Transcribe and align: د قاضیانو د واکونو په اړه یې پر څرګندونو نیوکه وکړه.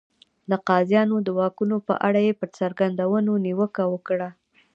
د 0.49 0.51
قاضیانو 0.67 1.15
د 1.23 1.29
واکونو 1.39 1.77
په 1.87 1.93
اړه 2.07 2.19
یې 2.27 2.33
پر 2.39 2.49
څرګندونو 2.57 3.31
نیوکه 3.45 3.83
وکړه. 3.93 4.29